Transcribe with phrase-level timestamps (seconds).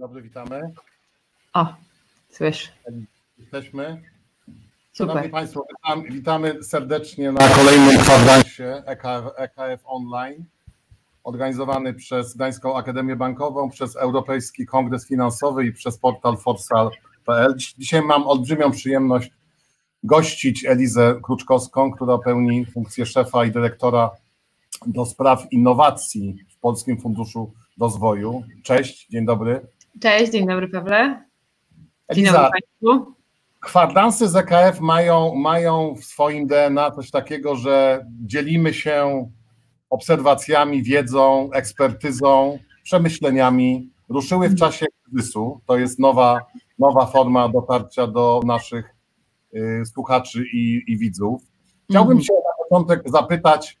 [0.00, 0.74] dobry, witamy.
[1.52, 1.66] O,
[2.28, 2.72] słysz.
[3.38, 4.02] Jesteśmy.
[4.92, 5.14] Super.
[5.14, 10.44] Szanowni Państwo, witam, witamy serdecznie na kolejnym kwadransie EKF, EKF Online,
[11.24, 17.54] organizowany przez Gdańską Akademię Bankową, przez Europejski Kongres Finansowy i przez portal forsal.pl.
[17.78, 19.30] Dzisiaj mam olbrzymią przyjemność
[20.04, 24.10] gościć Elizę Kruczkowską, która pełni funkcję szefa i dyrektora
[24.86, 28.42] do spraw innowacji w Polskim Funduszu Rozwoju.
[28.62, 29.60] Cześć, dzień dobry.
[29.98, 31.24] Cześć, dzień dobry Pawle.
[32.12, 33.14] Dzień Eliza, dobry Państwu.
[33.60, 39.26] Kwadransy z EKF mają, mają w swoim DNA coś takiego, że dzielimy się
[39.90, 43.90] obserwacjami, wiedzą, ekspertyzą, przemyśleniami.
[44.08, 45.60] Ruszyły w czasie kryzysu.
[45.66, 46.40] To jest nowa,
[46.78, 48.94] nowa forma dotarcia do naszych
[49.54, 51.42] y, słuchaczy i, i widzów.
[51.90, 52.24] Chciałbym Mhm.
[52.24, 53.78] się na początek zapytać.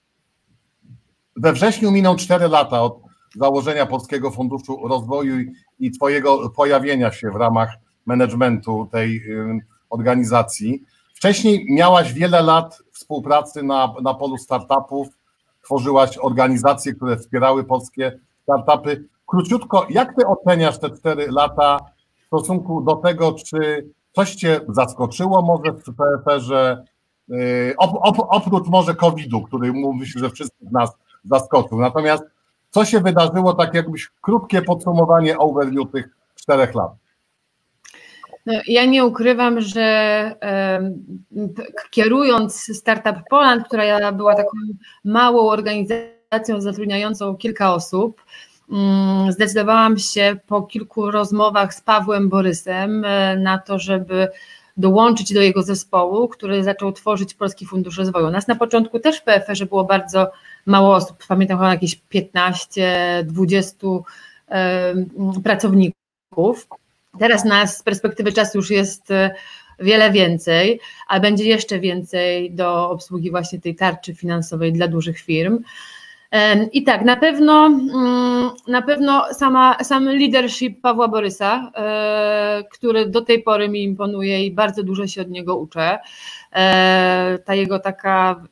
[1.36, 3.00] We wrześniu miną 4 lata od
[3.36, 5.34] założenia Polskiego Funduszu Rozwoju
[5.78, 7.70] i- Twojego pojawienia się w ramach
[8.06, 10.84] managementu tej y, organizacji.
[11.14, 15.08] Wcześniej miałaś wiele lat współpracy na, na polu startupów,
[15.64, 19.04] tworzyłaś organizacje, które wspierały polskie startupy.
[19.26, 21.78] Króciutko, jak ty oceniasz te cztery lata
[22.22, 26.84] w stosunku do tego, czy coś cię zaskoczyło może w PFR-ze,
[27.28, 30.90] yy, op, op, oprócz może COVID-u, który mówi się, że wszystkich nas
[31.24, 31.78] zaskoczył.
[31.78, 32.24] Natomiast
[32.70, 36.90] co się wydarzyło, tak jakbyś krótkie podsumowanie overview tych czterech lat?
[38.46, 40.34] No, ja nie ukrywam, że
[41.90, 44.50] kierując Startup Poland, która była taką
[45.04, 48.22] małą organizacją zatrudniającą kilka osób,
[48.72, 54.28] mm, zdecydowałam się po kilku rozmowach z Pawłem Borysem e, na to, żeby
[54.76, 58.30] dołączyć do jego zespołu, który zaczął tworzyć Polski Fundusz Rozwoju.
[58.30, 60.30] Nas na początku też w PFR-ze było bardzo
[60.66, 64.00] mało osób, pamiętam chyba jakieś 15-20
[64.48, 65.10] em,
[65.44, 66.68] pracowników.
[67.18, 69.30] Teraz nas z perspektywy czasu już jest e,
[69.78, 75.58] wiele więcej, a będzie jeszcze więcej do obsługi właśnie tej tarczy finansowej dla dużych firm.
[76.72, 83.20] I tak, na pewno, mm, na pewno sama, sam leadership Pawła Borysa, e, który do
[83.20, 85.98] tej pory mi imponuje i bardzo dużo się od niego uczę.
[86.52, 88.42] E, Ta jego taka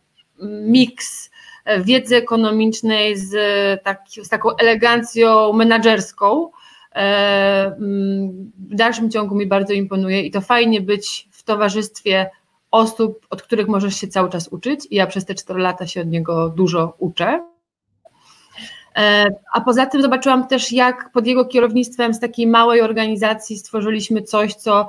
[0.43, 1.31] miks
[1.81, 3.33] wiedzy ekonomicznej z,
[3.83, 6.51] tak, z taką elegancją menadżerską,
[6.95, 12.31] e, mm, w dalszym ciągu mi bardzo imponuje i to fajnie być w towarzystwie
[12.71, 16.01] osób, od których możesz się cały czas uczyć i ja przez te 4 lata się
[16.01, 17.45] od niego dużo uczę.
[18.97, 24.23] E, A poza tym zobaczyłam też, jak pod jego kierownictwem z takiej małej organizacji stworzyliśmy
[24.23, 24.89] coś, co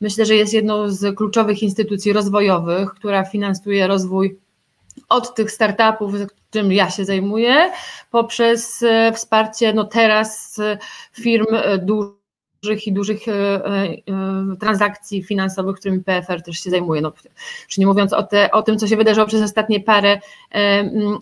[0.00, 4.38] myślę, że jest jedną z kluczowych instytucji rozwojowych, która finansuje rozwój
[5.08, 6.14] od tych startupów,
[6.50, 7.72] czym ja się zajmuję,
[8.10, 10.78] poprzez e, wsparcie no teraz e,
[11.12, 13.20] firm e, dużych i dużych
[14.60, 17.00] transakcji finansowych, którymi PFR też się zajmuje.
[17.00, 17.12] No,
[17.68, 20.20] już nie mówiąc o, te, o tym, co się wydarzyło przez ostatnie parę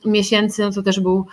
[0.05, 1.27] miesięcy, no to też był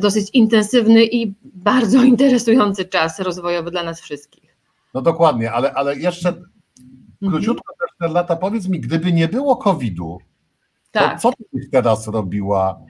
[0.00, 4.56] dosyć intensywny i bardzo interesujący czas rozwojowy dla nas wszystkich.
[4.94, 6.34] No dokładnie, ale, ale jeszcze
[7.22, 7.32] Mhm.
[7.32, 10.18] króciutko te 4 lata, powiedz mi, gdyby nie było COVID-u,
[10.90, 11.20] to Tak.
[11.20, 12.80] co ty byś teraz robiła?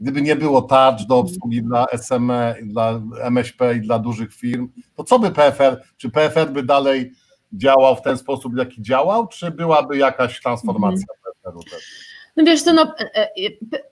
[0.00, 5.04] Gdyby nie było tarcz do obsługi dla SME, dla MŚP i dla dużych firm, to
[5.04, 7.12] co by PFR, czy PFR by dalej
[7.52, 12.12] działał w ten sposób, jaki działał, czy byłaby jakaś transformacja PFR-u też?
[12.36, 13.30] No wiesz co, no, e, e,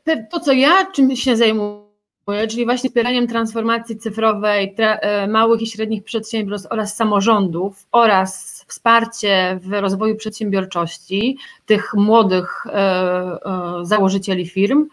[0.07, 1.81] pe- to co ja czym się zajmuję,
[2.49, 9.59] czyli właśnie wspieraniem transformacji cyfrowej tra, e, małych i średnich przedsiębiorstw oraz samorządów oraz wsparcie
[9.63, 13.39] w rozwoju przedsiębiorczości tych młodych e, e,
[13.83, 14.89] założycieli firm,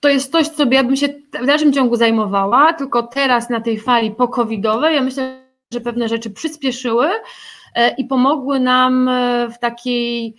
[0.00, 1.08] to jest coś, co ja bym się
[1.42, 5.40] w dalszym ciągu zajmowała, tylko teraz na tej fali po-covidowej ja myślę,
[5.72, 7.06] że pewne rzeczy przyspieszyły
[7.74, 9.10] e, i pomogły nam
[9.54, 10.36] w takiej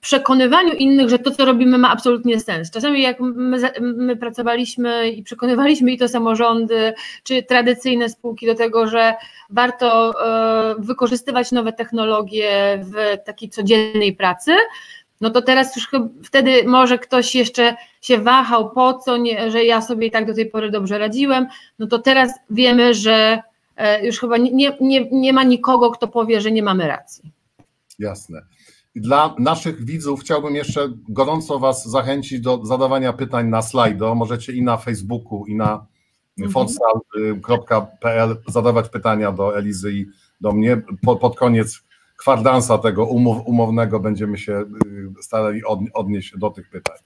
[0.00, 2.70] przekonywaniu innych, że to, co robimy, ma absolutnie sens.
[2.70, 8.88] Czasami jak my, my pracowaliśmy i przekonywaliśmy i to samorządy, czy tradycyjne spółki do tego,
[8.88, 9.14] że
[9.50, 14.52] warto e, wykorzystywać nowe technologie w takiej codziennej pracy,
[15.20, 15.90] no to teraz już
[16.24, 20.34] wtedy może ktoś jeszcze się wahał, po co, nie, że ja sobie i tak do
[20.34, 21.46] tej pory dobrze radziłem,
[21.78, 23.42] no to teraz wiemy, że
[23.76, 27.35] e, już chyba nie, nie, nie ma nikogo, kto powie, że nie mamy racji.
[27.98, 28.42] Jasne.
[28.94, 34.14] Dla naszych widzów chciałbym jeszcze gorąco Was zachęcić do zadawania pytań na slajdo.
[34.14, 35.86] Możecie i na Facebooku, i na
[36.38, 36.52] Mhm.
[36.52, 40.06] forsal.pl zadawać pytania do Elizy i
[40.40, 40.82] do mnie.
[41.02, 41.82] Po, pod koniec
[42.16, 44.64] kwadransa tego umow, umownego będziemy się
[45.18, 46.96] y, starali od, odnieść do tych pytań.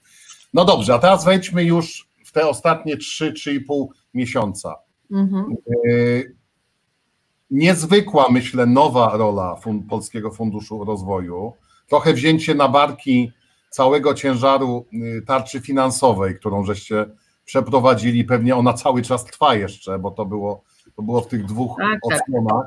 [0.53, 4.75] No dobrze, a teraz wejdźmy już w te ostatnie 3-3,5 miesiąca.
[5.11, 5.55] Mhm.
[5.85, 6.35] Y,
[7.51, 11.53] niezwykła, myślę, nowa rola Fund Polskiego Funduszu Rozwoju.
[11.87, 13.31] Trochę wzięcie na barki
[13.69, 17.05] całego ciężaru y, tarczy finansowej, którą żeście
[17.45, 18.23] przeprowadzili.
[18.23, 20.63] Pewnie ona cały czas trwa jeszcze, bo to było,
[20.95, 22.19] to było w tych dwóch tak, tak.
[22.19, 22.65] odsłonach.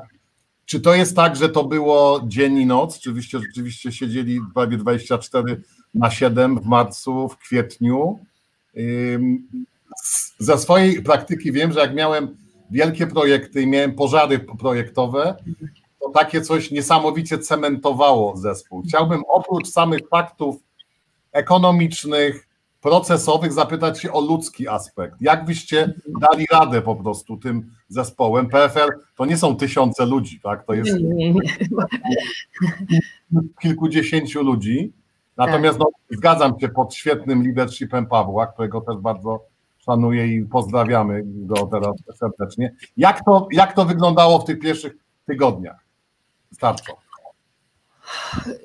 [0.65, 2.99] Czy to jest tak, że to było dzień i noc?
[2.99, 5.61] Czy rzeczywiście siedzieli prawie 24
[5.93, 8.19] na 7 w marcu, w kwietniu?
[10.39, 12.37] Ze swojej praktyki wiem, że jak miałem
[12.71, 15.35] wielkie projekty i miałem pożary projektowe,
[16.01, 18.83] to takie coś niesamowicie cementowało zespół.
[18.87, 20.55] Chciałbym oprócz samych faktów
[21.31, 22.47] ekonomicznych,
[22.81, 25.21] procesowych zapytać się o ludzki aspekt.
[25.21, 28.47] Jak byście dali radę po prostu tym zespołem?
[28.47, 30.65] PFR to nie są tysiące ludzi, tak?
[30.65, 31.41] To jest nie, nie, nie.
[33.61, 34.93] kilkudziesięciu ludzi.
[35.37, 35.87] Natomiast tak.
[36.11, 39.45] no, zgadzam się pod świetnym leadershipem Pawła, którego też bardzo
[39.85, 42.75] szanuję i pozdrawiamy go teraz serdecznie.
[42.97, 44.93] Jak to, jak to wyglądało w tych pierwszych
[45.25, 45.85] tygodniach?
[46.53, 46.93] Starczą.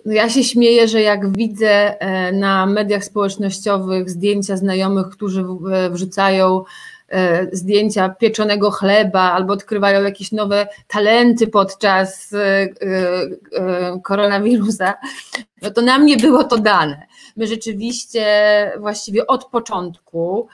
[0.07, 6.63] Ja się śmieję, że jak widzę e, na mediach społecznościowych zdjęcia znajomych, którzy e, wrzucają
[7.09, 12.35] e, zdjęcia pieczonego chleba albo odkrywają jakieś nowe talenty podczas
[14.05, 14.95] koronawirusa,
[15.63, 17.07] no to na mnie było to dane.
[17.37, 18.25] My rzeczywiście
[18.79, 20.49] właściwie od początku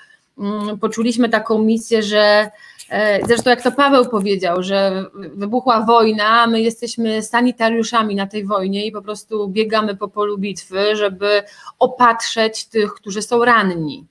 [0.81, 2.51] poczuliśmy taką misję, że
[2.89, 8.87] E, zresztą jak to Paweł powiedział, że wybuchła wojna, my jesteśmy sanitariuszami na tej wojnie
[8.87, 11.43] i po prostu biegamy po polu bitwy, żeby
[11.79, 14.07] opatrzeć tych, którzy są ranni.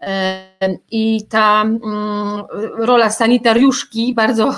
[0.00, 0.46] E,
[0.90, 1.82] I ta mm,
[2.76, 4.54] rola sanitariuszki bardzo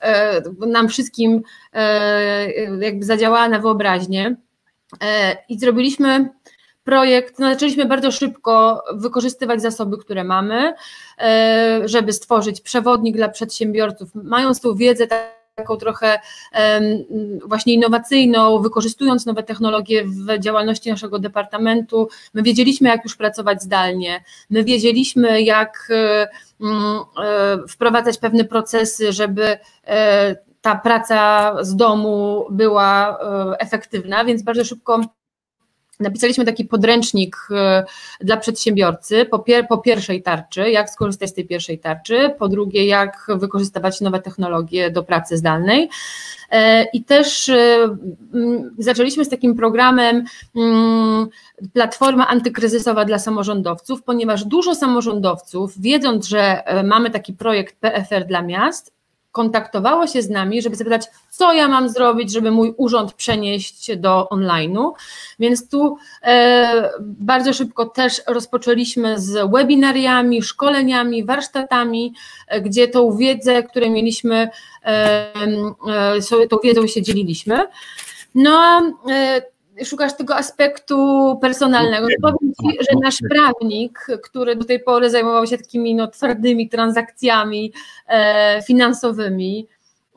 [0.00, 1.42] e, nam wszystkim
[2.80, 4.36] jakby zadziałała na wyobraźnię.
[5.48, 6.28] I zrobiliśmy
[6.84, 10.74] projekt, no, zaczęliśmy bardzo szybko wykorzystywać zasoby, które mamy,
[11.18, 15.06] e, żeby stworzyć przewodnik dla przedsiębiorców, mając tą wiedzę
[15.54, 16.18] taką trochę
[17.44, 22.08] właśnie innowacyjną, wykorzystując nowe technologie w działalności naszego departamentu.
[22.34, 26.28] My wiedzieliśmy, jak już pracować zdalnie, my wiedzieliśmy, jak e, e,
[27.68, 29.58] wprowadzać pewne procesy, żeby
[30.60, 33.18] ta praca z domu była
[33.58, 35.00] efektywna, więc bardzo szybko
[36.00, 37.84] Napisaliśmy taki podręcznik e,
[38.20, 42.86] dla przedsiębiorcy po, pier po, pierwszej tarczy, jak skorzystać z tej pierwszej tarczy, po drugie,
[42.86, 45.88] jak wykorzystywać nowe technologie do pracy zdalnej.
[46.50, 47.96] E, I też e,
[48.78, 50.24] zaczęliśmy z takim programem
[51.72, 58.99] Platforma Antykryzysowa dla Samorządowców, ponieważ dużo samorządowców, wiedząc, że mamy taki projekt PFR dla miast,
[59.32, 64.28] kontaktowało się z nami, żeby zapytać, co ja mam zrobić, żeby mój urząd przenieść do
[64.30, 64.92] online'u.
[65.38, 72.14] Więc tu e, bardzo szybko też rozpoczęliśmy z webinariami, szkoleniami, warsztatami,
[72.46, 74.50] e, gdzie tą wiedzę, które mieliśmy,
[74.84, 75.32] e,
[76.40, 77.66] e tą wiedzą się dzieliliśmy.
[78.34, 79.42] No, e,
[79.84, 82.06] szukasz tego aspektu personalnego.
[82.10, 86.68] No powiem Ci, że nasz prawnik, który do tej pory zajmował się takimi no, twardymi
[86.68, 87.72] transakcjami
[88.06, 89.66] e, finansowymi,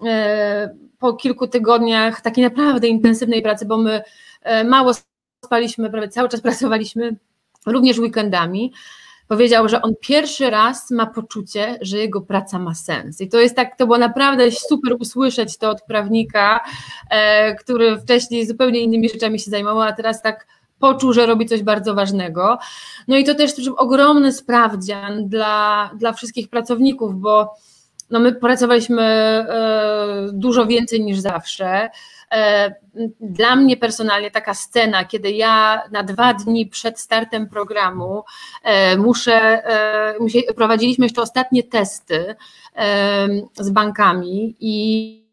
[0.05, 4.01] e, po kilku tygodniach takiej naprawdę intensywnej pracy, bo my
[4.41, 4.91] e, mało
[5.45, 7.15] spaliśmy, prawie cały czas pracowaliśmy,
[7.65, 8.73] również weekendami,
[9.27, 13.21] powiedział, że on pierwszy raz ma poczucie, że jego praca ma sens.
[13.21, 16.59] I to jest tak, to było naprawdę super usłyszeć to od prawnika,
[17.09, 20.47] e, który wcześniej zupełnie innymi rzeczami się zajmował, a teraz tak
[20.79, 22.57] poczuł, że robi coś bardzo ważnego.
[23.07, 27.53] No i to też ogromny sprawdzian dla, dla wszystkich pracowników, bo
[28.09, 31.89] no my pracowaliśmy e, dużo więcej niż zawsze.
[32.33, 32.75] E,
[33.19, 38.23] dla mnie personalnie taka scena, kiedy ja na dwa dni przed startem programu
[38.63, 39.33] e, muszę,
[40.45, 42.35] e, prowadziliśmy jeszcze ostatnie testy
[43.59, 45.23] z bankami i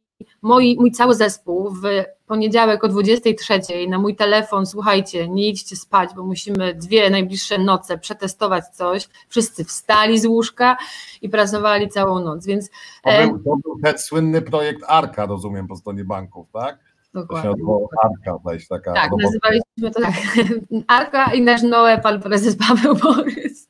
[0.43, 1.83] Moi, mój cały zespół w
[2.27, 7.99] poniedziałek o 23 na mój telefon, słuchajcie, nie idźcie spać, bo musimy dwie najbliższe noce
[7.99, 9.09] przetestować coś.
[9.29, 10.77] Wszyscy wstali z łóżka
[11.23, 12.71] i pracowali całą noc, więc...
[13.05, 16.90] To był, to był ten słynny projekt ARKA, rozumiem, po stronie banków, tak?
[17.15, 17.51] Dokładnie.
[17.51, 18.39] To Arka,
[18.71, 19.25] taka Tak, robota.
[19.25, 20.15] nazywaliśmy to tak.
[20.99, 23.69] Arka i nasz Noe, pan prezes Paweł Borys.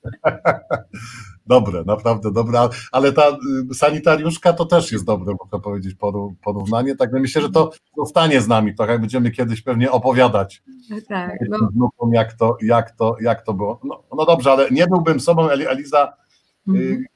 [1.46, 3.28] dobre, naprawdę dobre, ale ta
[3.70, 5.96] y, sanitariuszka to też jest dobre, można powiedzieć,
[6.44, 6.96] porównanie.
[6.96, 10.62] Tak myślę, że to zostanie z nami, tak jak będziemy kiedyś pewnie opowiadać
[11.08, 11.90] tak, no.
[12.12, 13.80] jak, to, jak, to, jak to było.
[13.84, 16.12] No, no dobrze, ale nie byłbym sobą, Eliza,
[16.68, 17.06] y,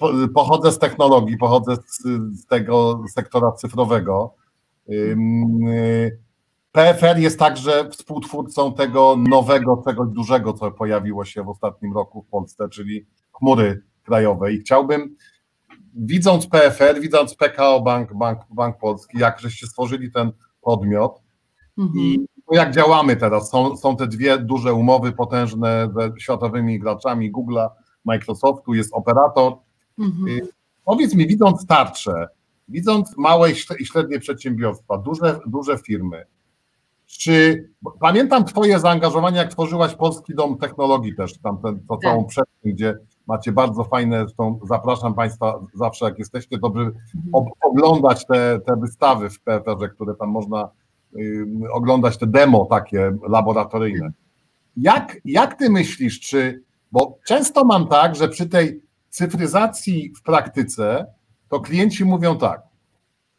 [0.00, 0.28] mhm.
[0.34, 1.76] pochodzę z technologii, pochodzę
[2.34, 4.34] z tego sektora cyfrowego,
[6.72, 12.26] PFR jest także współtwórcą tego nowego, czegoś dużego, co pojawiło się w ostatnim roku w
[12.26, 14.54] Polsce, czyli chmury krajowej.
[14.54, 15.16] I chciałbym
[15.94, 21.22] widząc PFR, widząc PKO Bank, Bank, Bank Polski, jak żeście stworzyli ten podmiot
[21.78, 22.00] mhm.
[22.00, 27.68] i jak działamy teraz, są, są te dwie duże umowy potężne ze światowymi graczami Google'a,
[28.04, 29.52] Microsoftu, jest operator.
[29.98, 30.28] Mhm.
[30.28, 30.48] Y,
[30.84, 32.28] powiedz mi, widząc tarcze,
[32.68, 36.26] widząc małe i średnie przedsiębiorstwa, duże, duże firmy,
[37.06, 37.68] czy
[38.00, 42.28] pamiętam Twoje zaangażowanie, jak tworzyłaś Polski Dom Technologii też, tam ten, to całą tak.
[42.28, 47.46] przestrzeń, gdzie macie bardzo fajne, zresztą zapraszam Państwa zawsze, jak jesteście, dobry mhm.
[47.62, 50.70] oglądać te, te wystawy w PFR-ze, które tam można
[51.16, 54.12] y, oglądać, te demo takie laboratoryjne.
[54.76, 61.06] Jak, jak Ty myślisz, czy, bo często mam tak, że przy tej cyfryzacji w praktyce,
[61.56, 62.62] to klienci mówią tak,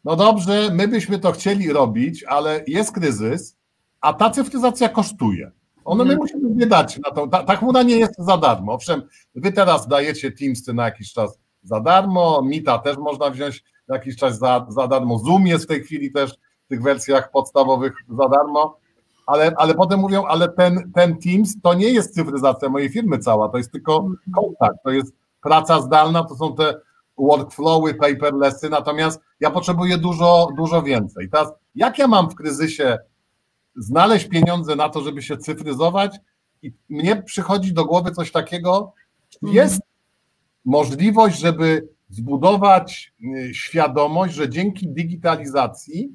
[0.04, 3.56] no dobrze, my byśmy to chcieli robić, ale jest kryzys,
[4.00, 5.50] a ta cyfryzacja kosztuje.
[5.84, 6.18] Ono my mhm.
[6.18, 7.26] musimy wydać na to.
[7.26, 8.72] Ta, ta chmura nie jest za darmo.
[8.72, 9.02] Owszem,
[9.34, 14.16] wy teraz dajecie Teamsy na jakiś czas za darmo, Mita też można wziąć na jakiś
[14.16, 16.32] czas za, za darmo, Zoom jest w tej chwili też
[16.66, 18.78] w tych wersjach podstawowych za darmo,
[19.26, 23.48] ale, ale potem mówią, ale ten, ten Teams to nie jest cyfryzacja mojej firmy cała,
[23.48, 24.16] to jest tylko mhm.
[24.34, 26.74] kontakt, to jest praca zdalna, to są te
[27.18, 31.28] workflowy, paperlessy, natomiast ja potrzebuję dużo, dużo więcej.
[31.30, 32.98] Teraz, jak ja mam w kryzysie
[33.76, 36.16] znaleźć pieniądze na to, żeby się cyfryzować
[36.62, 38.92] i mnie przychodzi do głowy coś takiego,
[39.42, 39.56] mhm.
[39.56, 39.80] jest
[40.64, 46.12] możliwość, żeby zbudować y, świadomość, że dzięki digitalizacji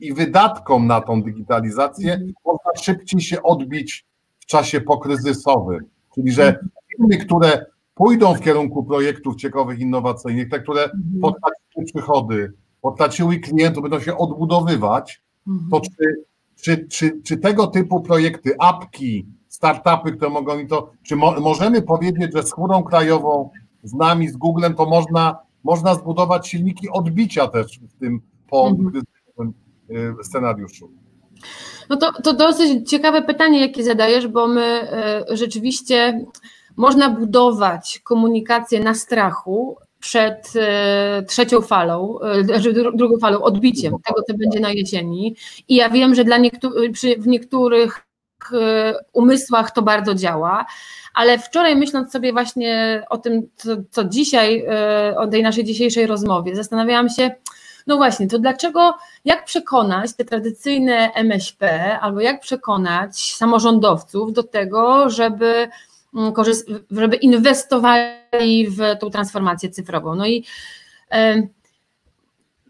[0.00, 2.32] i wydatkom na tą digitalizację mhm.
[2.44, 4.06] można szybciej się odbić
[4.40, 5.80] w czasie pokryzysowym.
[6.14, 6.68] Czyli, że mhm.
[6.90, 14.00] firmy, które pójdą w kierunku projektów ciekawych, innowacyjnych, te, które potraciły przychody, potraciły klientów, będą
[14.00, 15.22] się odbudowywać,
[15.70, 16.24] to czy
[16.64, 21.82] czy, czy, czy tego typu projekty, apki, startupy, które mogą mi to, czy mo, możemy
[21.82, 23.50] powiedzieć, że z chmurą krajową,
[23.82, 28.20] z nami, z Googlem, to można, można zbudować silniki odbicia też w tym
[28.50, 29.02] po mhm.
[29.90, 30.90] Y, scenariuszu?
[31.88, 34.88] No to, to dosyć ciekawe pytanie, jakie zadajesz, bo my
[35.32, 36.24] y, rzeczywiście
[36.76, 44.22] można budować komunikację na strachu, przed e, trzecią falą, e, znaczy drugą falą, odbiciem tego,
[44.22, 45.36] co będzie na jesieni.
[45.68, 48.06] I ja wiem, że dla niektórych, w niektórych
[48.52, 50.66] e, umysłach to bardzo działa,
[51.14, 54.66] ale wczoraj myśląc sobie właśnie o tym, co, co dzisiaj,
[55.16, 57.30] o tej naszej dzisiejszej rozmowie, zastanawiałam się,
[57.86, 65.10] no właśnie, to dlaczego, jak przekonać te tradycyjne MŚP, albo jak przekonać samorządowców do tego,
[65.10, 65.68] żeby
[66.90, 70.14] żeby inwestowali w tą transformację cyfrową.
[70.14, 70.44] No i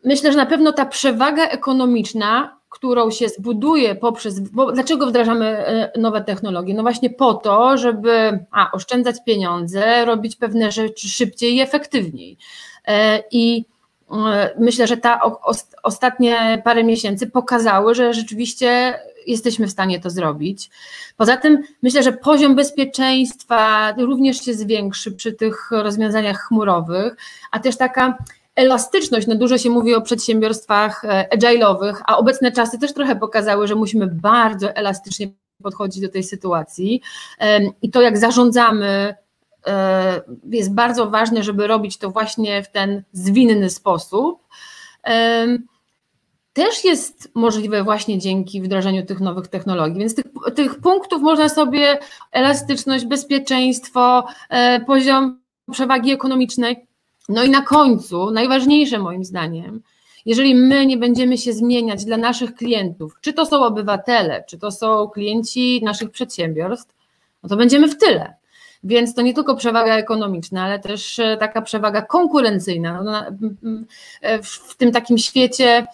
[0.04, 4.40] myślę, że na pewno ta przewaga ekonomiczna, którą się zbuduje poprzez.
[4.40, 6.74] Bo dlaczego wdrażamy e, nowe technologie?
[6.74, 12.38] No właśnie po to, żeby a, oszczędzać pieniądze, robić pewne rzeczy szybciej i efektywniej.
[12.86, 13.64] E, I
[14.10, 15.20] e, myślę, że ta
[15.82, 20.70] ostatnie parę miesięcy pokazały, że rzeczywiście jesteśmy w stanie to zrobić.
[21.16, 27.16] Poza tym myślę, że poziom bezpieczeństwa również się zwiększy przy tych rozwiązaniach chmurowych,
[27.50, 28.18] a też taka
[28.54, 33.68] elastyczność, no dużo się mówi o przedsiębiorstwach e, agile'owych, a obecne czasy też trochę pokazały,
[33.68, 35.28] że musimy bardzo elastycznie
[35.62, 37.02] podchodzić do tej sytuacji
[37.82, 39.14] i to jak zarządzamy
[39.66, 44.44] e, jest bardzo ważne, żeby robić to właśnie w ten zwinny sposób
[46.54, 49.98] też jest możliwe właśnie dzięki wdrożeniu tych nowych technologii.
[49.98, 51.98] Więc tych, tych punktów można sobie
[52.32, 56.86] elastyczność, bezpieczeństwo, e, poziom przewagi ekonomicznej.
[57.28, 59.82] No i na końcu, najważniejsze moim zdaniem,
[60.26, 64.70] jeżeli my nie będziemy się zmieniać dla naszych klientów, czy to są obywatele, czy to
[64.70, 66.94] są klienci naszych przedsiębiorstw,
[67.42, 68.34] no to będziemy w tyle.
[68.84, 73.02] Więc to nie tylko przewaga ekonomiczna, ale też e, taka przewaga konkurencyjna.
[73.02, 73.22] No,
[74.20, 75.86] e, w tym takim świecie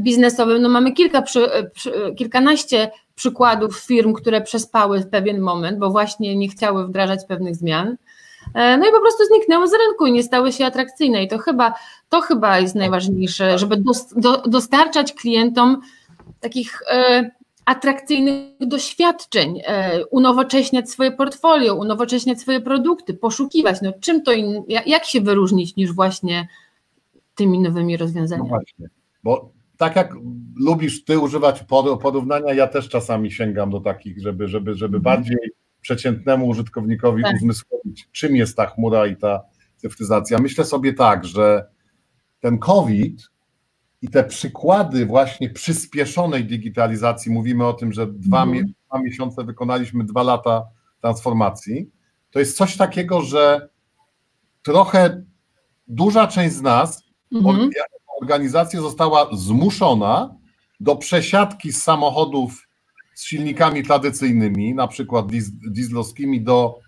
[0.00, 5.78] biznesowym, no mamy kilka, przy, e, przy, kilkanaście przykładów firm, które przespały w pewien moment,
[5.78, 7.96] bo właśnie nie chciały wdrażać pewnych zmian.
[8.54, 11.22] E, no i po prostu zniknęły z rynku i nie stały się atrakcyjne.
[11.22, 11.74] I to chyba,
[12.08, 13.82] to chyba jest najważniejsze, żeby
[14.46, 15.80] dostarczać klientom
[16.40, 16.82] takich
[17.64, 19.60] atrakcyjnych doświadczeń,
[20.10, 25.92] unowocześniać swoje portfolio, unowocześniać swoje produkty, poszukiwać, no czym to, in, jak się wyróżnić niż
[25.92, 26.48] właśnie
[27.34, 28.50] tymi nowymi rozwiązaniami.
[28.78, 28.86] No.
[29.22, 30.14] Bo tak jak
[30.56, 31.64] lubisz ty używać
[32.02, 35.02] porównania, ja też czasami sięgam do takich, żeby, żeby, żeby mhm.
[35.02, 35.38] bardziej
[35.80, 37.36] przeciętnemu użytkownikowi tak.
[37.36, 39.42] uzmysłowić, czym jest ta chmura i ta
[39.76, 40.38] cyfryzacja.
[40.38, 41.66] Myślę sobie tak, że
[42.40, 43.22] ten COVID
[44.02, 48.72] i te przykłady właśnie przyspieszonej digitalizacji, mówimy o tym, że dwa, mhm.
[48.88, 50.64] dwa miesiące wykonaliśmy dwa lata
[51.00, 51.90] transformacji,
[52.30, 53.68] to jest coś takiego, że
[54.62, 55.24] trochę
[55.88, 57.02] duża część z nas,
[57.34, 57.70] mhm.
[58.22, 60.34] Organizacja została zmuszona
[60.80, 62.68] do przesiadki z samochodów
[63.14, 65.26] z silnikami tradycyjnymi, na przykład
[65.70, 66.78] dieslowskimi, do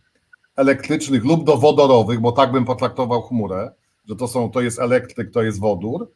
[0.57, 3.73] elektrycznych lub do wodorowych, bo tak bym potraktował chmurę,
[4.09, 6.13] że to, są, to jest elektryk, to jest wodór.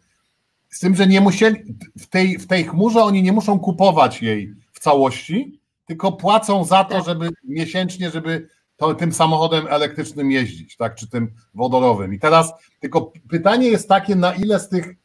[0.68, 1.56] Z tym, że nie musieli,
[1.98, 6.84] w tej, w tej chmurze oni nie muszą kupować jej w całości, tylko płacą za
[6.84, 7.04] to, tak.
[7.04, 12.14] żeby miesięcznie, żeby to, tym samochodem elektrycznym jeździć, tak, czy tym wodorowym.
[12.14, 15.03] I teraz tylko pytanie jest takie, na ile z tych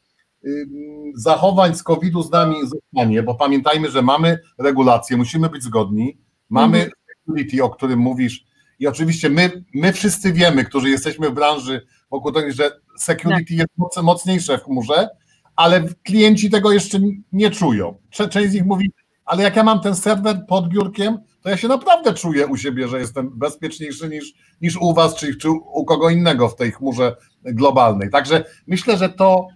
[1.15, 6.17] zachowań z COVID-u z nami zostanie, bo pamiętajmy, że mamy regulacje, musimy być zgodni,
[6.50, 6.91] mamy mhm.
[7.08, 8.46] security, o którym mówisz,
[8.79, 13.67] i oczywiście my, my wszyscy wiemy, którzy jesteśmy w branży wokół tego, że security tak.
[13.77, 15.10] jest mocniejsze w chmurze,
[15.55, 17.00] ale klienci tego jeszcze
[17.31, 17.98] nie czują.
[18.10, 18.91] Część z nich mówi,
[19.25, 22.88] ale jak ja mam ten serwer pod biurkiem, to ja się naprawdę czuję u siebie,
[22.88, 27.15] że jestem bezpieczniejszy niż, niż u Was, czy, czy u kogo innego w tej chmurze
[27.43, 28.10] globalnej.
[28.10, 29.48] Także myślę, że to,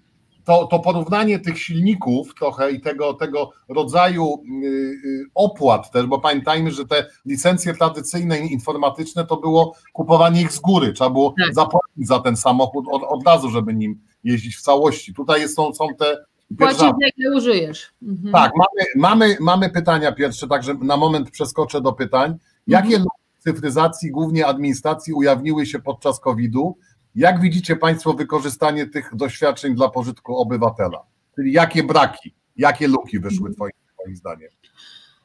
[0.45, 6.19] to, to porównanie tych silników trochę i tego, tego rodzaju y, y, opłat też, bo
[6.19, 11.55] pamiętajmy, że te licencje tradycyjne informatyczne to było kupowanie ich z góry, trzeba było tak.
[11.55, 15.13] zapłacić za ten samochód od, od razu, żeby nim jeździć w całości.
[15.13, 16.17] Tutaj są, są te
[16.57, 17.93] Płacić jak je użyjesz.
[18.03, 18.33] Mhm.
[18.33, 22.37] Tak, mamy, mamy, mamy pytania pierwsze, także na moment przeskoczę do pytań.
[22.67, 23.05] Jakie mhm.
[23.39, 26.77] cyfryzacji, głównie administracji, ujawniły się podczas COVID-u?
[27.15, 31.03] Jak widzicie Państwo wykorzystanie tych doświadczeń dla pożytku obywatela?
[31.35, 33.53] Czyli jakie braki, jakie luki wyszły mhm.
[33.55, 34.49] Twoim, twoim zdaniem?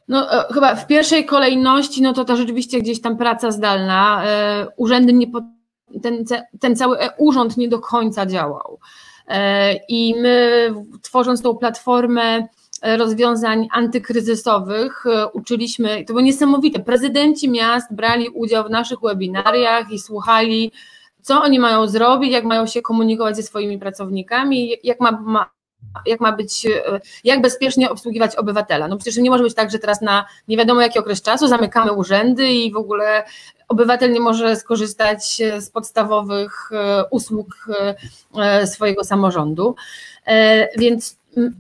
[0.09, 4.25] No, e, chyba w pierwszej kolejności, no to to rzeczywiście gdzieś tam praca zdalna.
[4.25, 5.27] E, urzędy nie,
[6.03, 6.25] ten,
[6.61, 8.79] ten cały urząd nie do końca działał.
[9.29, 10.71] E, I my,
[11.03, 12.49] tworząc tą platformę
[12.83, 16.81] rozwiązań antykryzysowych, uczyliśmy, to było niesamowite.
[16.81, 20.73] Prezydenci miast brali udział w naszych webinariach i słuchali
[21.23, 25.51] co oni mają zrobić, jak mają się komunikować ze swoimi pracownikami, jak ma, ma
[26.07, 28.89] jak ma być, e, jak bezpiecznie obsługiwać obywatela.
[28.89, 31.93] No przecież nie może być tak, że teraz na nie wiadomo jaki okres czasu zamykamy
[31.93, 33.25] urzędy i w ogóle
[33.69, 37.69] obywatel nie może skorzystać z podstawowych e, usług
[38.37, 39.75] e, swojego samorządu.
[40.77, 41.19] Więc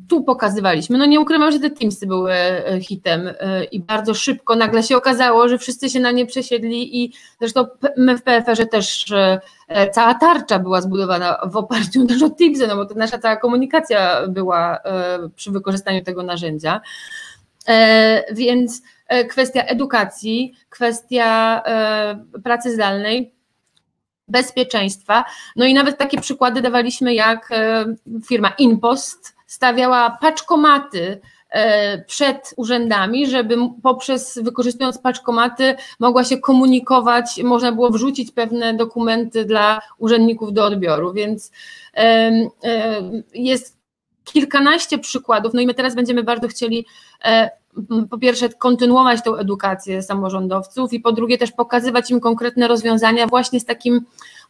[0.08, 0.98] tu pokazywaliśmy.
[0.98, 4.96] No nie ukrywam, że te Teamsy były e, hitem e, i bardzo szybko nagle się
[4.96, 7.66] okazało, że wszyscy się na nie przesiedli i zresztą
[7.96, 12.76] my w PFR-ze też e, cała tarcza była zbudowana w oparciu też o Teamsy, no
[12.76, 14.78] bo to nasza cała komunikacja była
[15.36, 16.80] przy wykorzystaniu tego narzędzia.
[18.32, 18.82] Więc
[19.28, 21.62] kwestia edukacji, kwestia
[22.44, 23.34] pracy zdalnej,
[24.28, 25.24] bezpieczeństwa.
[25.56, 27.50] No i nawet takie przykłady dawaliśmy jak
[28.26, 37.72] firma InPost, stawiała paczkomaty e, przed urzędami, żeby poprzez wykorzystując paczkomaty mogła się komunikować, można
[37.72, 41.52] było wrzucić pewne dokumenty dla urzędników do odbioru, więc
[43.34, 43.78] jest
[44.24, 46.86] kilkanaście przykładów, no i my teraz będziemy bardzo chcieli
[47.24, 47.50] e,
[48.10, 53.60] po pierwsze kontynuować tą edukację samorządowców i po drugie też pokazywać im konkretne rozwiązania właśnie
[53.60, 54.00] z takim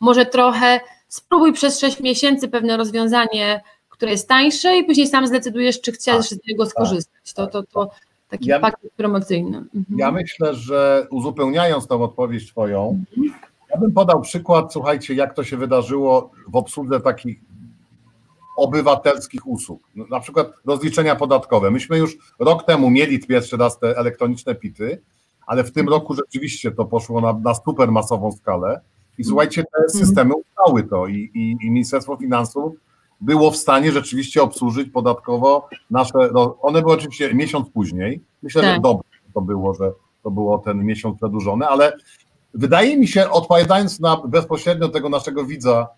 [0.01, 3.61] może trochę spróbuj przez 6 miesięcy pewne rozwiązanie
[3.99, 7.33] które jest tańsze i później sam zdecydujesz, czy chcesz z niego tak, skorzystać.
[7.33, 7.91] To, to, to
[8.29, 9.59] taki ja, pakiet promocyjny.
[9.59, 9.99] Mhm.
[9.99, 13.41] Ja myślę, że uzupełniając tą odpowiedź Twoją, mhm.
[13.71, 17.41] ja bym podał przykład, słuchajcie, jak to się wydarzyło w obsłudze takich
[18.59, 21.71] obywatelskich usług, no, na przykład rozliczenia podatkowe.
[21.71, 25.03] Myśmy już rok temu mieli pierwszy raz te elektroniczne PIT-y,
[25.47, 26.01] ale w tym mhm.
[26.01, 28.81] roku rzeczywiście to poszło na, na super masową skalę
[29.19, 32.75] i słuchajcie, te systemy uznały to i, i, i Ministerstwo Finansów
[33.21, 38.75] było w stanie rzeczywiście obsłużyć podatkowo nasze, no, one były oczywiście miesiąc później, myślę, tak.
[38.75, 39.93] że dobrze to było, że
[40.23, 41.93] to było ten miesiąc przedłużony, ale
[42.55, 45.89] wydaje mi się, odpowiadając na bezpośrednio tego naszego widza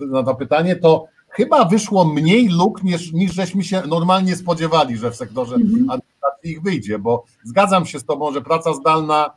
[0.00, 5.10] na to pytanie, to chyba wyszło mniej luk niż, niż żeśmy się normalnie spodziewali, że
[5.10, 5.90] w sektorze mhm.
[5.90, 9.30] administracji ich wyjdzie, bo zgadzam się z Tobą, że praca zdalna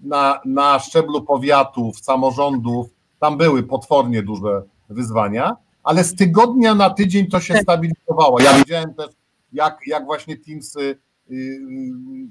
[0.00, 2.86] na, na szczeblu powiatów, samorządów,
[3.18, 7.62] tam były potwornie duże wyzwania, ale z tygodnia na tydzień to się tak.
[7.62, 8.40] stabilizowało.
[8.40, 9.08] Ja widziałem też,
[9.52, 11.58] jak, jak właśnie Teamsy, y, y,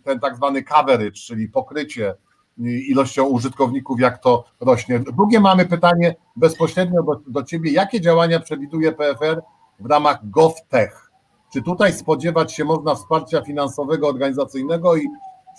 [0.04, 2.15] ten tak zwany coverage, czyli pokrycie
[2.58, 5.00] ilością użytkowników, jak to rośnie.
[5.00, 7.72] Drugie mamy pytanie bezpośrednio do, do Ciebie.
[7.72, 9.42] Jakie działania przewiduje PFR
[9.80, 11.12] w ramach GovTech?
[11.54, 15.08] Czy tutaj spodziewać się można wsparcia finansowego, organizacyjnego i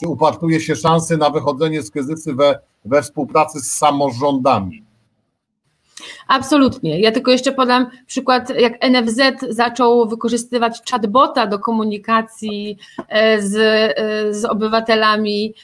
[0.01, 4.85] czy upatruje się szansy na wychodzenie z kryzysu we, we współpracy z samorządami?
[6.29, 7.01] Absolutnie.
[7.01, 14.35] Ja tylko jeszcze podam przykład, jak NFZ zaczął wykorzystywać chatbota do komunikacji e, z, e,
[14.35, 15.55] z obywatelami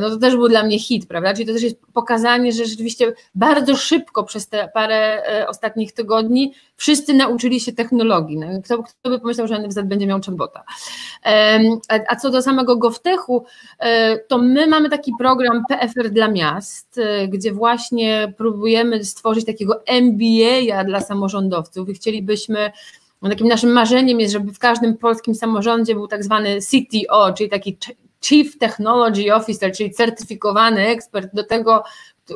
[0.00, 1.34] no to też był dla mnie hit, prawda?
[1.34, 6.52] Czyli to też jest pokazanie, że rzeczywiście bardzo szybko przez te parę e, ostatnich tygodni
[6.76, 8.38] wszyscy nauczyli się technologii.
[8.38, 10.64] No, kto, kto by pomyślał, że NFZ będzie miał chatbota?
[12.08, 13.44] A co do samego GovTechu,
[13.78, 20.84] e, to my mamy taki program PFR dla miast, gdzie właśnie próbujemy stworzyć takiego MBA
[20.84, 22.70] dla samorządowców i chcielibyśmy
[23.22, 27.76] Takim naszym marzeniem jest, żeby w każdym polskim samorządzie był tak zwany CTO, czyli taki
[28.28, 31.84] Chief Technology Officer, czyli certyfikowany ekspert do tego,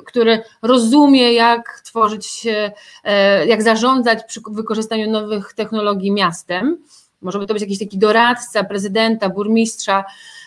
[0.07, 2.47] który rozumie, jak tworzyć,
[3.05, 6.79] e, jak zarządzać przy wykorzystaniu nowych technologii miastem.
[7.23, 10.05] Może by to być jakiś taki doradca prezydenta, burmistrza.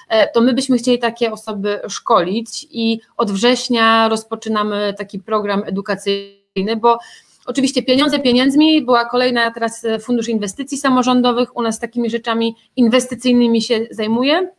[0.09, 6.75] E, to my byśmy chcieli takie osoby szkolić i od września rozpoczynamy taki program edukacyjny,
[6.75, 6.99] bo
[7.45, 13.87] Oczywiście pieniądze pieniędzmi, była kolejna teraz Fundusz Inwestycji Samorządowych, u nas takimi rzeczami inwestycyjnymi się
[13.91, 14.49] zajmuje.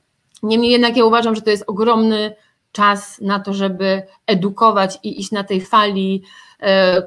[0.44, 2.36] Niemniej jednak ja uważam, że to jest ogromny
[2.72, 6.22] czas na to, żeby edukować i iść na tej fali
[6.60, 7.02] e,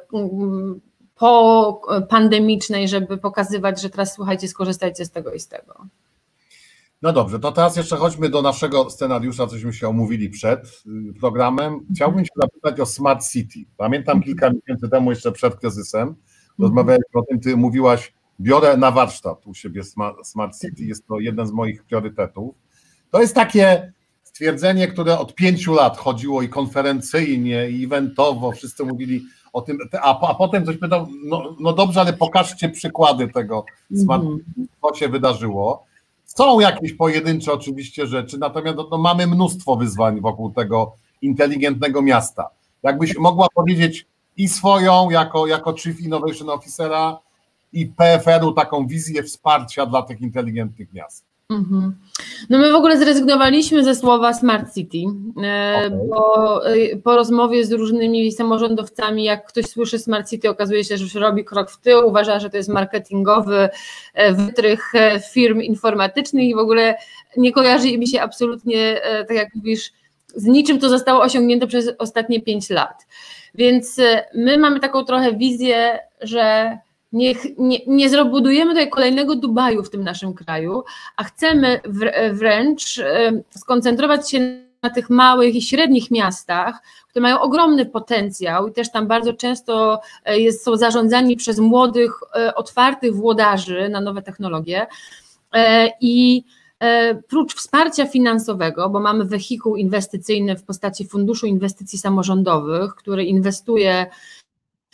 [1.15, 5.87] po pandemicznej, żeby pokazywać, że teraz słuchajcie, skorzystajcie z tego i z tego.
[7.01, 11.79] No dobrze, to teraz jeszcze chodźmy do naszego scenariusza, cośmy się omówili przed y, programem.
[11.95, 13.59] Chciałbym się zapytać o Smart City.
[13.77, 16.15] Pamiętam kilka miesięcy temu, jeszcze przed kryzysem,
[16.59, 19.81] rozmawialiśmy o tym, ty mówiłaś, biorę na warsztat u siebie
[20.23, 22.55] Smart City, jest to jeden z moich priorytetów.
[23.11, 23.93] To jest takie
[24.23, 30.29] stwierdzenie, które od pięciu lat chodziło i konferencyjnie, i eventowo, wszyscy mówili o tym, a,
[30.29, 34.39] a potem ktoś pytał, no, no dobrze, ale pokażcie przykłady tego, mhm.
[34.81, 35.85] co się wydarzyło.
[36.25, 42.49] Są jakieś pojedyncze oczywiście rzeczy, natomiast no, mamy mnóstwo wyzwań wokół tego inteligentnego miasta.
[42.83, 44.05] Jakbyś mogła powiedzieć
[44.37, 47.19] i swoją jako, jako Chief Innovation Officera
[47.73, 51.26] i PFR-u taką wizję wsparcia dla tych inteligentnych miast.
[51.49, 51.95] Mhm.
[52.49, 54.97] No my w ogóle zrezygnowaliśmy ze słowa Smart City,
[55.43, 55.99] e, okay.
[56.09, 61.19] bo e, po rozmowie z różnymi samorządowcami, jak ktoś słyszy Smart City, okazuje się, że
[61.19, 63.69] robi krok w tył, uważa, że to jest marketingowy
[64.13, 64.91] e, wytrych
[65.33, 66.95] firm informatycznych i w ogóle
[67.37, 69.91] nie kojarzy mi się absolutnie, tak jak mówisz,
[70.35, 73.05] z niczym, co zostało osiągnięte przez ostatnie pięć lat.
[73.55, 74.01] Więc
[74.35, 76.77] my mamy taką trochę wizję, że
[77.11, 77.33] Nie,
[77.87, 80.83] nie zrobudujemy tutaj kolejnego Dubaju w tym naszym kraju,
[81.15, 81.81] a chcemy
[82.33, 83.01] wręcz
[83.49, 89.07] skoncentrować się na tych małych i średnich miastach, które mają ogromny potencjał i też tam
[89.07, 94.87] bardzo często e, jest, są zarządzani przez młodych, e, otwartych włodarzy na nowe technologie.
[95.53, 96.43] E, I
[97.27, 104.05] prócz wsparcia finansowego, bo mamy wehikuł inwestycyjny w postaci Funduszu Inwestycji Samorządowych, który inwestuje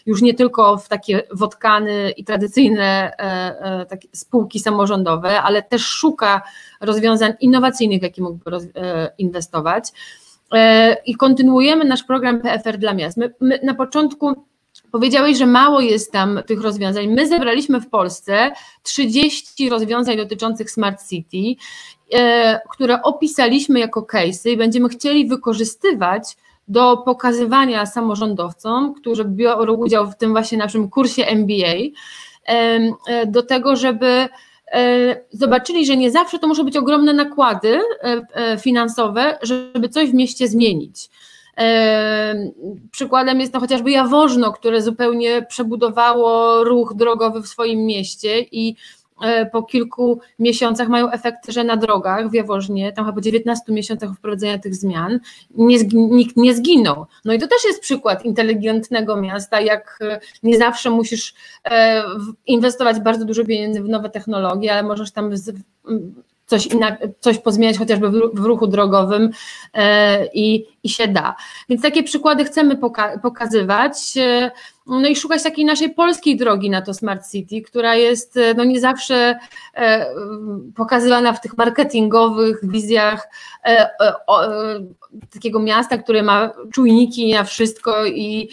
[0.05, 5.81] już nie tylko w takie wodkany i tradycyjne e, e, takie spółki samorządowe, ale też
[5.85, 6.41] szuka
[6.81, 9.89] rozwiązań innowacyjnych, jakie mógłby e, inwestować.
[11.05, 13.17] I kontynuujemy nasz program PFR dla miast.
[13.17, 14.45] My, my na początku
[14.91, 17.07] Powiedziałeś, że mało jest tam tych rozwiązań.
[17.07, 18.51] My zebraliśmy w Polsce
[18.83, 21.61] 30 rozwiązań dotyczących Smart City,
[22.69, 26.35] które opisaliśmy jako case'y i będziemy chcieli wykorzystywać
[26.67, 31.73] do pokazywania samorządowcom, którzy biorą udział w tym właśnie naszym kursie MBA,
[32.45, 34.27] e, do tego, żeby
[34.71, 37.79] e, zobaczyli, że nie zawsze to muszą być ogromne nakłady
[38.33, 41.09] e, finansowe, żeby coś w mieście zmienić.
[42.91, 48.75] Przykładem jest no chociażby Jaworzno, które zupełnie przebudowało ruch drogowy w swoim mieście i
[49.51, 54.09] po kilku miesiącach mają efekt, że na drogach w Jaworznie, tam chyba po 19 miesiącach
[54.17, 55.19] wprowadzenia tych zmian,
[55.55, 57.05] nie, nikt nie zginął.
[57.25, 61.33] No i to też jest przykład inteligentnego miasta, jak e, nie zawsze musisz
[61.65, 62.03] e,
[62.47, 65.31] inwestować bardzo dużo pieniędzy w nowe technologie, ale możesz tam
[66.45, 66.67] coś,
[67.19, 69.29] coś pozmieniać chociażby w, ruchu drogowym
[70.33, 71.35] i, i się da.
[71.69, 74.13] Więc takie przykłady chcemy poka pokazywać
[74.85, 78.63] no i szukać takiej naszej polskiej drogi na to Smart City, która jest e, no
[78.63, 79.39] nie zawsze
[79.75, 80.05] e,
[80.75, 83.27] pokazywana w tych marketingowych wizjach
[83.65, 83.89] e,
[85.33, 88.49] takiego miasta, które ma czujniki na wszystko i,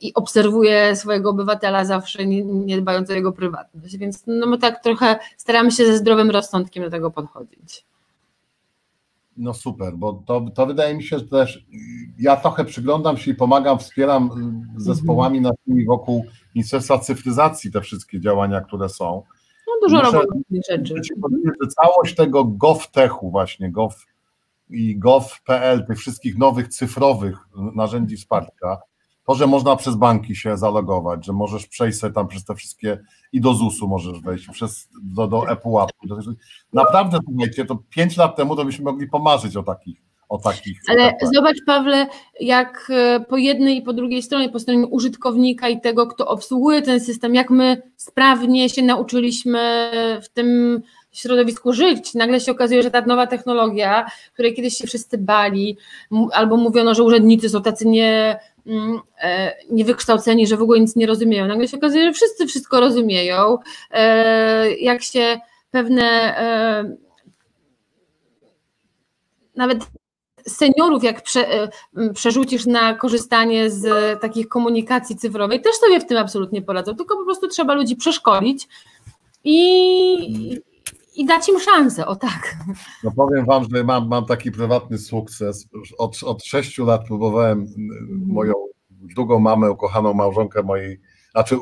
[0.00, 3.96] i obserwuje swojego obywatela zawsze, nie, nie dbając o jego prywatność.
[3.96, 7.84] Więc no my tak trochę staramy się ze zdrowym rozsądkiem do tego podchodzić.
[9.36, 11.64] No super, bo to, to wydaje mi się, że też
[12.18, 14.30] ja trochę przyglądam się i pomagam, wspieram
[14.76, 15.54] y, zespołami mhm.
[15.54, 19.22] naszymi wokół Ministerstwa Cyfryzacji te wszystkie działania, które są.
[19.66, 20.38] No dużo roboty
[20.70, 20.94] rzeczy.
[21.62, 23.94] Że całość tego GovTechu właśnie, Gov
[24.70, 27.38] i gov.pl, tych wszystkich nowych cyfrowych
[27.74, 28.78] narzędzi wsparcia,
[29.26, 32.98] to, że można przez banki się zalogować, że możesz przejść sobie tam przez te wszystkie
[33.32, 35.90] i do ZUS-u możesz wejść, przez, do, do ePUAP.
[36.72, 40.80] Naprawdę, słuchajcie, to pięć lat temu to byśmy mogli pomarzyć o takich, o takich.
[40.88, 42.06] Ale zobacz, Pawle,
[42.40, 46.82] jak e, po jednej i po drugiej stronie, po stronie użytkownika i tego, kto obsługuje
[46.82, 49.90] ten system, jak my sprawnie się nauczyliśmy
[50.22, 50.80] w tym
[51.12, 52.14] środowisku żyć.
[52.14, 55.76] Nagle się okazuje, że ta nowa technologia, której kiedyś się wszyscy bali,
[56.32, 61.06] albo mówiono, że urzędnicy są tacy nie, mm, e, niewykształceni, że w ogóle nic nie
[61.06, 61.46] rozumieją.
[61.46, 63.58] Nagle się okazuje, że wszyscy wszystko rozumieją.
[63.90, 66.34] E, jak się pewne
[69.56, 69.78] nawet
[70.48, 71.68] seniorów, jak prze, e,
[72.14, 77.24] przerzucisz na korzystanie z takich komunikacji cyfrowej, też sobie w tym absolutnie poradzą, tylko po
[77.24, 78.68] prostu trzeba ludzi przeszkolić
[79.44, 80.60] i,
[81.16, 82.56] i dać im szansę, o tak.
[83.04, 85.68] No powiem Wam, że mam, mam taki prywatny sukces.
[85.98, 87.66] Od, od sześciu lat próbowałem
[88.26, 88.54] moją
[88.90, 91.00] drugą mamę, ukochaną małżonkę mojej,
[91.32, 91.56] znaczy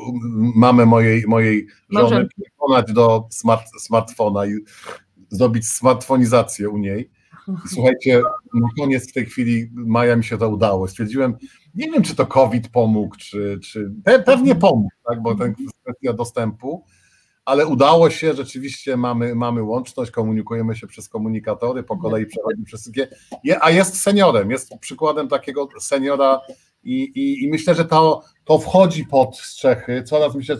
[0.55, 4.51] mamę mojej, mojej żony przekonać do smart, smartfona i
[5.29, 7.16] zrobić smartfonizację u niej.
[7.73, 8.21] Słuchajcie,
[8.53, 10.87] na koniec w tej chwili maja mi się to udało.
[10.87, 11.37] Stwierdziłem,
[11.75, 13.91] nie wiem, czy to COVID pomógł, czy, czy
[14.25, 15.43] pewnie pomógł, tak, bo to
[15.83, 16.83] kwestia dostępu,
[17.45, 22.81] ale udało się, rzeczywiście mamy, mamy łączność, komunikujemy się przez komunikatory, po kolei przechodzi przez
[22.81, 23.07] wszystkie,
[23.61, 26.41] a jest seniorem, jest przykładem takiego seniora
[26.83, 30.57] i, i, i myślę, że to, to wchodzi pod strzechy, coraz myślę,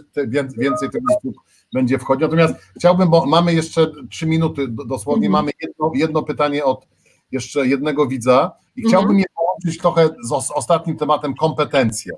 [0.57, 1.35] więcej tych usług
[1.73, 2.21] będzie wchodzić.
[2.21, 5.31] Natomiast chciałbym, bo mamy jeszcze trzy minuty dosłownie, mhm.
[5.45, 6.87] mamy jedno, jedno pytanie od
[7.31, 8.87] jeszcze jednego widza i mhm.
[8.87, 12.13] chciałbym je połączyć trochę z ostatnim tematem kompetencje.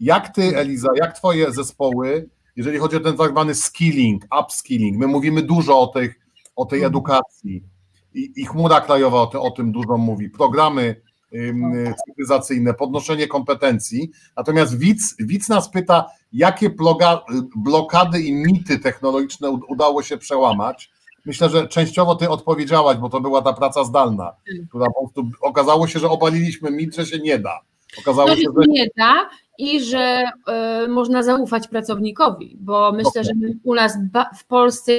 [0.00, 5.06] Jak ty, Eliza, jak twoje zespoły, jeżeli chodzi o ten tak zwany skilling, upskilling, my
[5.06, 6.20] mówimy dużo o, tych,
[6.56, 6.92] o tej mhm.
[6.92, 7.64] edukacji
[8.14, 11.00] i, i chmura krajowa o, te, o tym dużo mówi, programy
[12.06, 14.10] cywilizacyjne, podnoszenie kompetencji.
[14.36, 17.20] Natomiast widz, widz nas pyta, jakie bloga,
[17.56, 20.90] blokady i mity technologiczne udało się przełamać.
[21.24, 24.32] Myślę, że częściowo ty odpowiedziałaś, bo to była ta praca zdalna,
[24.68, 27.60] która po prostu okazało się, że obaliliśmy mit, że się nie da.
[27.98, 30.24] Okazało no, się, że nie da i że
[30.84, 33.32] y, można zaufać pracownikowi, bo myślę, że
[33.64, 33.98] u nas
[34.38, 34.92] w Polsce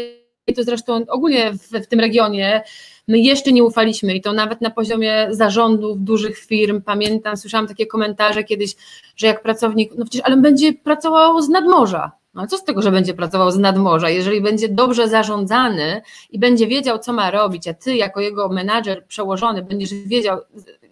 [0.48, 2.64] i to zresztą ogólnie w, w, tym regionie
[3.10, 6.82] my jeszcze nie ufaliśmy i to nawet na poziomie zarządów dużych firm.
[6.82, 8.76] Pamiętam, słyszałam takie komentarze kiedyś,
[9.16, 12.12] że jak pracownik, no przecież, ale będzie pracował z nadmorza.
[12.34, 14.10] No co z tego, że będzie pracował z nadmorza?
[14.10, 19.06] Jeżeli będzie dobrze zarządzany i będzie wiedział, co ma robić, a ty jako jego menadżer
[19.06, 20.40] przełożony będziesz wiedział,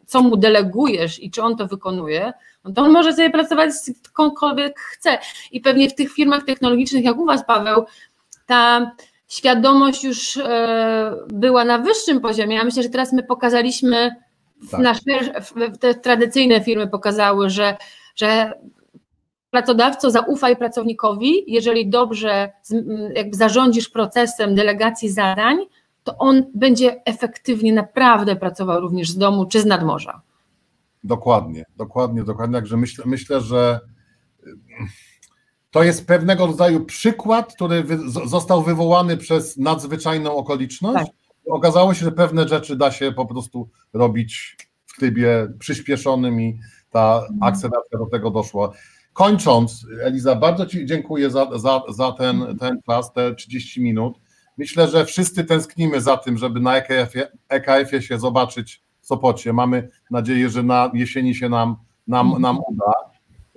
[0.06, 3.92] co mu delegujesz i czy on to wykonuje, no to on może sobie pracować z
[4.18, 5.18] kimkolwiek chce.
[5.52, 7.86] I pewnie w tych firmach technologicznych, jak u Was, Paweł,
[8.46, 8.92] ta
[9.28, 12.56] świadomość już e, była na wyższym poziomie.
[12.56, 14.16] Ja myślę, że teraz my pokazaliśmy,
[14.72, 14.80] tak.
[14.80, 15.42] nasze,
[15.80, 17.78] te tradycyjne firmy pokazały, że,
[18.16, 18.54] że
[19.50, 22.52] pracodawco zaufaj pracownikowi, jeżeli dobrze
[23.16, 25.58] jakby zarządzisz procesem delegacji zadań,
[26.04, 30.22] to on będzie efektywnie naprawdę pracował również z domu czy z nadmorza.
[31.04, 32.56] Dokładnie, dokładnie, dokładnie.
[32.56, 33.80] Także myślę, myślę że
[35.72, 41.06] to jest pewnego rodzaju przykład, który wy, został wywołany przez nadzwyczajną okoliczność.
[41.06, 41.16] Tak.
[41.50, 47.22] Okazało się, że pewne rzeczy da się po prostu robić w trybie przyspieszonym i ta
[47.22, 47.44] mhm.
[47.44, 48.72] akceleracja do tego doszła.
[49.14, 54.20] Kończąc, Eliza, bardzo Ci dziękuję za, za, za ten, ten czas, te 30 minut.
[54.58, 59.54] Myślę, że wszyscy tęsknimy za tym, żeby na EKF-ie, EKF-ie się zobaczyć w Sopocie.
[59.54, 61.76] Mamy nadzieję, że na jesieni się nam,
[62.08, 62.92] nam, nam uda.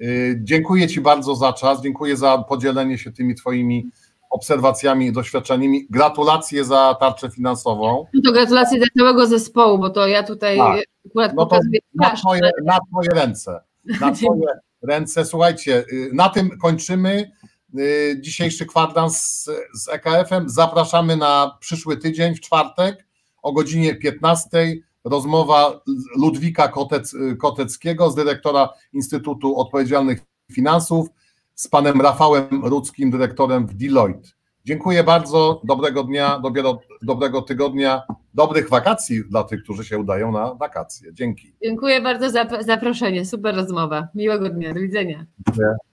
[0.02, 3.90] Y, dziękuję Ci bardzo za czas, dziękuję za podzielenie się tymi Twoimi
[4.30, 5.86] obserwacjami i doświadczeniami.
[5.90, 8.06] Gratulacje za tarczę finansową.
[8.14, 10.84] No to gratulacje dla całego zespołu, bo to ja tutaj tak.
[11.06, 13.60] akurat no pokazuję na twoje, na twoje ręce.
[14.00, 14.46] Na Twoje
[14.82, 15.24] ręce.
[15.24, 17.30] Słuchajcie, y, na tym kończymy
[17.78, 20.48] y, dzisiejszy kwadrans z EKF-em.
[20.48, 23.06] Zapraszamy na przyszły tydzień, w czwartek
[23.42, 25.80] o godzinie 15 rozmowa
[26.16, 30.20] Ludwika Kotec, Koteckiego z dyrektora Instytutu Odpowiedzialnych
[30.52, 31.08] Finansów
[31.54, 34.28] z panem Rafałem Rudzkim, dyrektorem w Deloitte.
[34.64, 38.02] Dziękuję bardzo, dobrego dnia, dobiero, dobrego tygodnia,
[38.34, 41.14] dobrych wakacji dla tych, którzy się udają na wakacje.
[41.14, 41.54] Dzięki.
[41.62, 44.08] Dziękuję bardzo za zaproszenie, super rozmowa.
[44.14, 45.26] Miłego dnia, do widzenia.
[45.46, 45.89] Dziękuję.